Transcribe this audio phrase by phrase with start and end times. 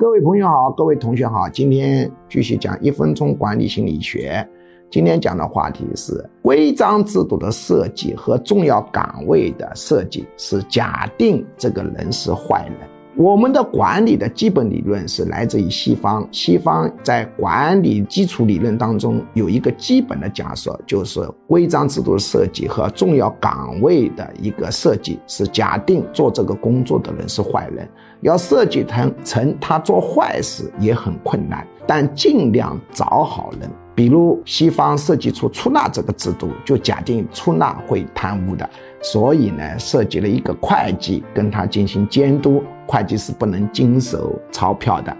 [0.00, 4.48] 各位朋友好，各位同学好，今天继续讲一分钟管理心理学。
[4.90, 12.88] 今天讲的话题是规章制度的设计和重要岗位的设计是假定这个人是坏人。
[13.14, 27.86] 我们的管理的基本理论是来自于西方，西方在管理基础理论当中有一个基本的假设，就是规章制度的设计和重要岗位的一个设计是假定做这个工作的人是坏人，
[28.20, 33.70] 要设计成成他做坏事也很困难，但尽量找好人。
[33.94, 38.68] 比如西方设计出出纳这个制度，就假定出纳会贪污的，
[39.02, 45.14] 所以呢，设计了一个会计跟他进行监督，会计是不能经手钞票的，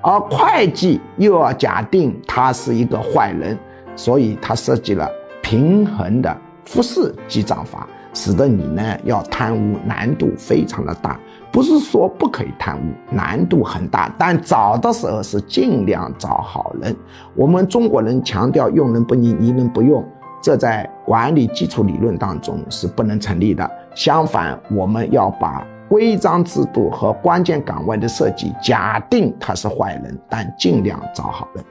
[0.00, 3.56] 而会计又要假定他是一个坏人，
[3.94, 5.08] 所以他设计了
[5.40, 7.86] 平衡的复式记账法。
[8.16, 11.18] 使得你呢要贪污难度非常的大，
[11.54, 16.92] 不是说不可以贪污，难度很大，但找的时候是尽量找好人。
[17.36, 20.04] 我们中国人强调用人不疑，疑人不用，
[20.42, 23.70] 这在管理基础理论当中是不能成立的。
[23.94, 31.64] 相反，我们要把规章制度和关键岗位的设计假定他是坏人，但尽量找好人。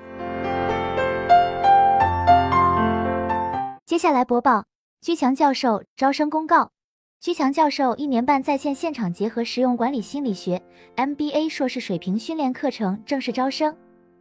[3.86, 4.64] 接下来播报。
[5.02, 6.70] 居强教授招生公告：
[7.24, 10.62] 居强教授一年半在线现场结合实用管理心理学
[10.98, 13.74] MBA 硕士水平训练课程正式招生，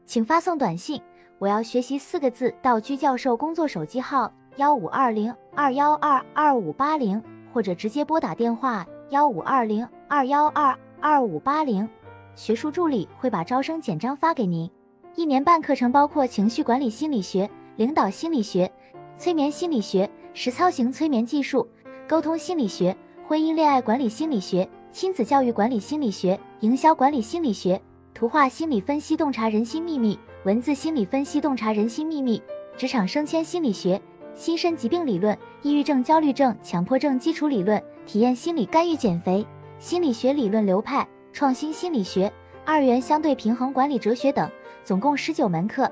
[0.07, 1.03] 请发送短信
[1.41, 7.21] “我要学习”四个字到居教授工作手机号幺五二零二幺二二五八零，
[7.53, 11.89] 或者直接拨打电话幺五二零二幺二二五八零，
[12.37, 14.71] 学术助理会把招生简章发给您。
[15.17, 18.73] 一年半课程包括情绪管理心理学、领导心理学、
[19.19, 20.09] 催眠心理学。
[20.35, 21.69] 实操型催眠技术、
[22.09, 22.95] 沟通心理学、
[23.27, 27.81] 婚姻恋爱管理心理学、亲子教育管理心理学、营销管理心理学、
[28.13, 32.43] 图画心理分析洞察人心秘密、文字心理分析洞察人心秘密、
[32.77, 34.01] 职场升迁心理学、
[34.35, 39.47] 心身疾病理论、抑郁症、焦虑症、强迫症基础理论、体验心理干预减肥、
[39.79, 42.31] 心理学理论流派、创新心理学、
[42.65, 44.51] 二元相对平衡管理哲学等，
[44.85, 45.91] 总共十九门课，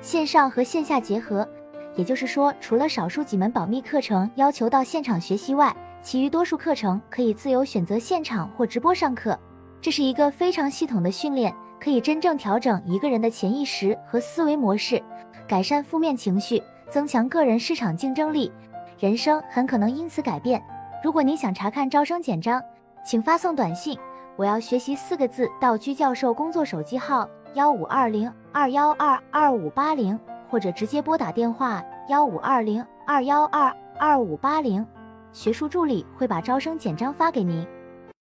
[0.00, 1.48] 线上和线下结合。
[1.96, 9.36] 也就是说，除了少数几门保密课程要求到现场学习外，其余多数课程可以自由选择现场或直播上课。
[9.80, 15.02] 这是一个非常系统的训练，可以真正调整一个人的潜意识和思维模式，
[15.48, 18.52] 改善负面情绪，增强个人市场竞争力，
[18.98, 20.62] 人生很可能因此改变。
[21.02, 22.62] 如果您想查看招生简章，
[23.04, 23.98] 请发送短信
[24.36, 30.18] “我要学习”四个字到居教授工作手机号幺五二零二幺二二五八零。
[30.48, 34.86] 或者直接拨打电话幺五二零二幺二二五八零，
[35.32, 37.66] 学术助理会把招生简章发给您。